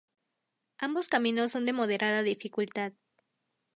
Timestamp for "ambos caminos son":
0.79-1.65